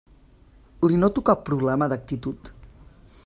[0.91, 2.53] Li noto cap problema d'actitud?